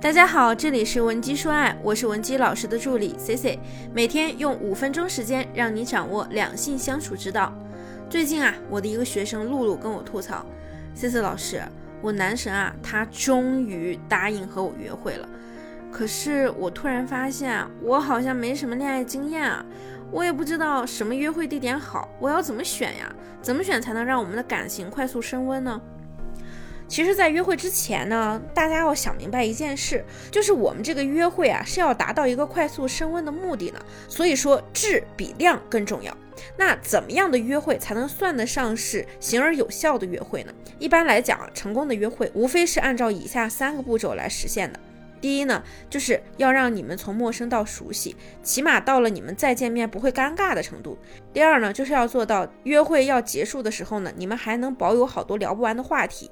[0.00, 3.58] 大家好，这里是文姬说爱，我是文姬老师的助理 C C，
[3.92, 7.52] 每天用五分钟时间让你掌握两性相处之道。
[8.08, 10.46] 最近啊，我的一个学生露露跟我吐槽
[10.94, 11.62] ，C C 老师，
[12.00, 15.28] 我男神啊，他终于答应和我约会了，
[15.92, 19.62] 可是我突然发现我好像没什么恋爱经验啊，
[20.10, 23.14] 我也不知道什么约会地点好，我要怎么选呀？
[23.42, 25.78] 怎么选才能让我们的感情快速升温呢？
[26.90, 33.80] 其实，在约会之前呢，大家要想明白一件事，就是我们这个约会啊，是要达到一个快速升温的目的呢。
[34.08, 36.12] 所以说，质比量更重要。
[36.56, 40.52] 那怎么样的约会才能算得上是行而有效的约会呢？
[40.80, 44.80] 一般来讲，成功的约会无非是按照以下三个步骤来实现的。
[45.20, 50.96] 第一呢，就是要让你们从陌生到熟悉，起码到了你们再见面不会尴尬的程度。
[51.32, 56.30] 第二呢，就是要做到约会要结束的时候呢，你们还能保有好多聊不完的话题。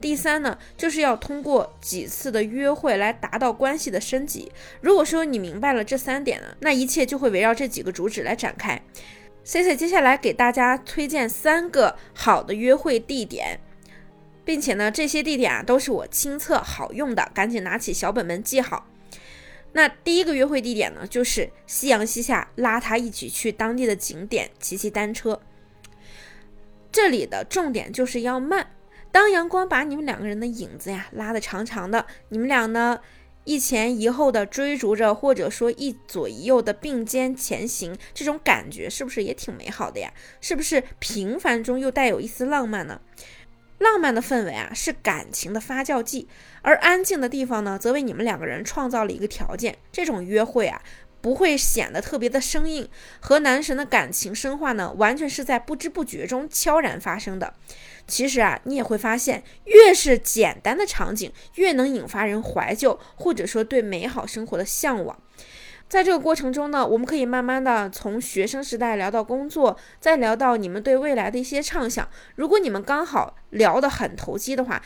[0.00, 4.52] 第三呢，就是要通过几次的约会来达到关系的升级。
[4.80, 8.80] 如果说你明白了这三点呢，那一切就会围绕这几个主旨来展开。
[9.44, 13.60] C C 接下来给大家推荐三个好的约会地点。
[14.46, 18.86] 并且呢，这些地点啊都是我亲测好用的，赶紧拿起小本本记好。
[19.72, 25.42] 那第一个约会地点呢，就是夕阳西下，拉他一起去当地的景点骑骑单车。
[26.92, 28.70] 这里的重点就是要慢。
[29.10, 33.00] 当阳光把你们两个人的影子呀拉得长长的，你们俩呢
[33.44, 40.12] 一前一后的追逐着，或者说一左一右的并肩前行，这种感觉是不是也挺美好的呀？
[40.40, 43.00] 是不是平凡中又带有一丝浪漫呢？
[43.78, 46.28] 浪漫的氛围啊，是感情的发酵剂，
[46.62, 49.76] 而安静的地方呢，则为你们两个人创造了一个条件。
[49.92, 50.80] 这种约会啊，
[51.20, 52.88] 不会显得特别的生硬，
[53.20, 57.52] 和男神的感情深化呢，完全是在不知不觉中悄然发生的。
[58.06, 65.18] 其实啊，你也会发现，越是简单的场景，越能引发人怀旧，或者说对美好生活的向往。
[65.88, 72.08] 在这个过程中呢，我们可以慢慢的从学生时代聊到工作，再聊到你们对未来的一些畅想。
[72.34, 74.82] 如果你们刚好聊得很投机的话，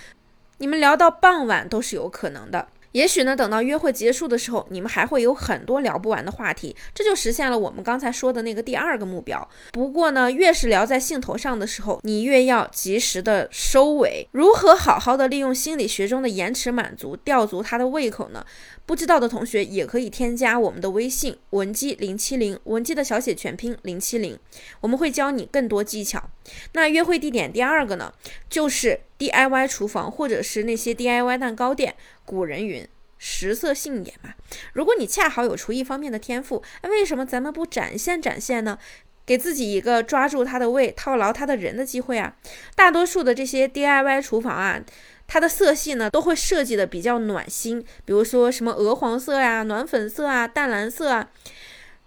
[0.58, 2.68] 你们聊到傍晚都是有可能的。
[2.92, 9.48] 也许呢，等到约会结束的时候，你们还会有很多聊不完的话题，这就实现了我们刚才说的那个第二个目标。
[9.72, 14.26] 不过呢，越是聊在兴头上的时候，你越要及时的收尾。
[14.32, 18.44] 如何好好的利用心理学中的延迟满足，吊足他的胃口呢？
[18.86, 24.36] 不知道的同学也可以添加我们的微信文姬零七零，文姬的小写全拼零七零，
[24.80, 26.28] 我们会教你更多技巧。
[26.72, 28.12] 那约会地点第二个呢，
[28.48, 31.94] 就是 DIY 厨房或者是那些 DIY 蛋糕店。
[32.24, 32.86] 古人云
[33.18, 34.34] ：“食色性也嘛。”
[34.72, 38.78] 如果你恰好有厨艺方面的天赋，为什么咱们不展现展现呢？
[39.26, 42.34] 给自己一个抓住他的胃、套牢他的人的机会啊！
[42.74, 44.80] 大多数的这些 DIY 厨房啊，
[45.28, 51.30] 它的色系呢都会设计的比较暖心，比如说什么鹅黄色呀、暖粉色啊、淡蓝色啊，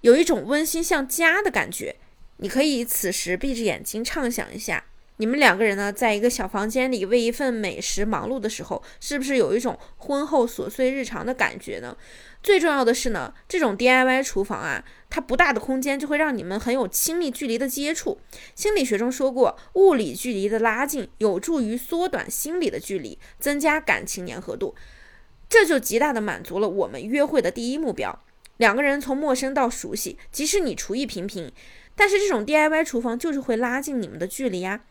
[0.01, 1.95] 有一种温馨像家的感觉。
[2.43, 4.83] 你可以此时闭着眼睛畅想一下。
[5.17, 11.95] 你们两个人呢，在一个小房间里为一份美食忙碌的时候，是不是有一种婚后琐碎日常的感觉呢？
[12.41, 18.19] 最重要的是呢，这种 DIY 厨房啊，它不大的空间就会让你们很有亲密距离的接触。
[18.55, 24.75] 心理学中说过，物理距离的拉近有助于缩短心理的距离，增加感情粘合度。
[25.47, 28.21] 这就极大的满足了我们约会的第一目标：
[28.57, 30.17] 两个人从陌生到熟悉。
[30.29, 31.49] 即使你厨艺平平。
[31.95, 34.81] 但是这种 DIY 厨房就是会拉近你们的距离呀，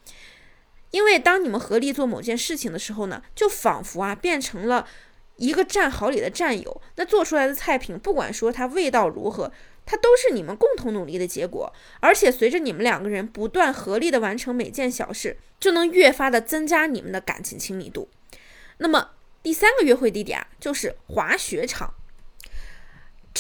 [0.90, 4.86] 因为当你们合力做某件事情的时候呢，就仿佛啊变成了
[5.36, 6.80] 一个战壕里的战友。
[6.96, 9.50] 那做出来的菜品，不管说它味道如何，
[9.84, 11.72] 它都是你们共同努力的结果。
[12.00, 18.08] 而且随着你们两个人不断合力的完成每件小事，就能越发的增加你们的感情亲密度。
[18.78, 19.10] 那么
[19.42, 21.94] 第三个约会地点啊，就是滑雪场。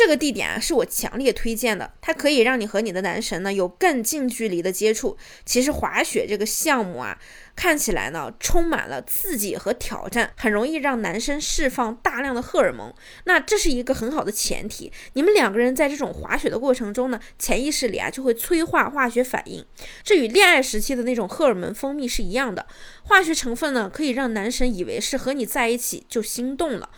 [0.02, 5.16] 这个地点啊，是我强烈推荐的，它可以让你和你的男神呢有更近距离的接触。
[5.44, 7.20] 其实滑雪这个项目啊，
[7.54, 12.92] 看起来呢充满了刺激和挑战，很容易让男生释放大量的荷尔蒙。
[13.26, 19.64] 那这是一个很好的前提，你们两个人在这种滑雪的过程中呢，潜意识里啊就会催化化学反应，
[20.02, 22.66] 这与恋爱时期的那种荷尔蒙分泌是一样的。
[23.04, 26.90] 化学成分呢，可以让男神以为是和你在一起就心动了。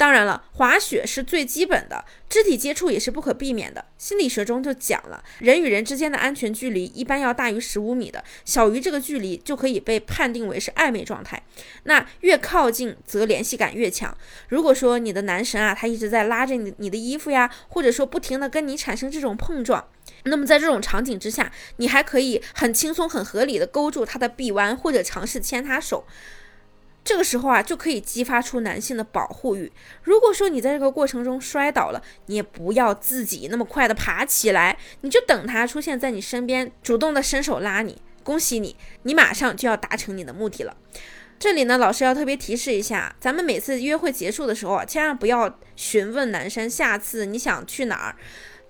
[0.00, 3.84] 当然了，滑雪是最基本的，肢体接触也是不可避免的。
[3.98, 11.42] 心理学中就讲了，人与人之间的安全距离一般要大于十五米的，小于这个距离就可以被判定为是暧昧状态。
[11.82, 14.16] 那越靠近，则联系感越强。
[14.48, 19.86] 如果说你的男神啊，他一直在拉着你你的衣服呀，或者说不停的跟你产生这种碰撞，
[20.24, 26.06] 那么在这种场景之下，你还可以很轻松、很合理的勾住他的臂弯，或者尝试牵他手。
[27.02, 29.72] 这个时候啊，就可以激发出男性的保护欲。
[30.02, 38.00] 如果说你在这个过程中摔倒了，你也不要自己那么快的爬起来，你就等他出现在你身边，主动的伸手拉你。
[38.22, 40.76] 恭喜你，你马上就要达成你的目的了。
[41.38, 48.16] 这里呢，老师要特别提示一下，咱们每次约会结束的时候啊，千万不要询问男生下次你想去哪儿，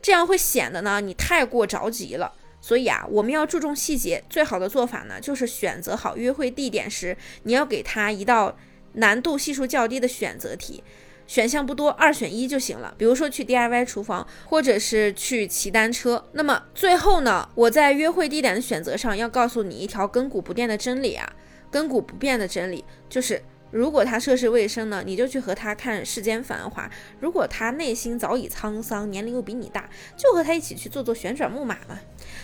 [0.00, 2.32] 这样会显得呢你太过着急了。
[2.60, 4.22] 所以啊，我们要注重细节。
[4.28, 8.56] 最好的做法呢，就是选择好约会地点时，你要给他一道
[8.94, 10.82] 难度系数较低的选择题，
[11.26, 12.94] 选项不多，二选一就行了。
[12.98, 16.24] 比如说去 DIY 厨房，或者是去骑单车。
[16.32, 21.32] 那么最后呢，我在约会地点的选择上要告诉你一条亘古不变的真理啊，
[21.72, 23.42] 亘古不变的真理就是。
[23.70, 26.90] 如果他涉世未深呢，你就去和他看世间繁华；
[27.20, 31.98] 如果他内心早已沧桑，年龄又比你大，就和他一起去做做旋转木马嘛。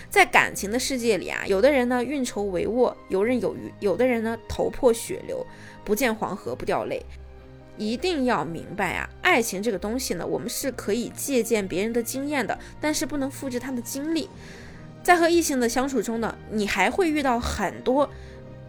[0.09, 5.45] 在感情的世界里啊，有的人呢运筹帷幄，游刃有余；有的人呢头破血流，
[5.85, 7.05] 不见黄河不掉泪。
[7.77, 14.31] 一定要明白啊，爱情这个东西呢，我们是可以借鉴别人的经验的，但是不能复制他的经历。
[15.03, 18.09] 在和异性的相处中呢，你还会遇到很多。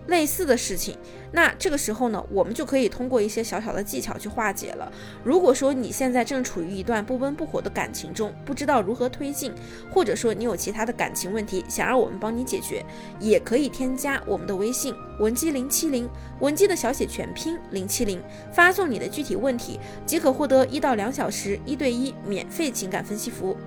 [0.07, 0.98] 类似的事情，
[1.31, 4.92] 那这个时候呢，我们就可以通过一些小小的技巧去化解了。
[5.24, 9.54] 如果说你现在正处于一段不温不火的感情中，不知道如何推进，
[9.92, 12.86] 或者说你有其他的感情问题想让我们帮你解决，
[13.19, 16.09] 也可以添加我们的微信文姬零七零，
[16.39, 18.21] 文姬的小写全拼零七零，
[18.54, 23.57] 发送你的具体问题，即可获得一到两小时一对一免费情感分析服务。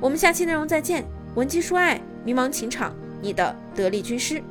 [0.00, 1.04] 我们下期内容再见，
[1.36, 2.92] 文姬说爱，迷茫情场，
[3.22, 4.42] 你的得力军师。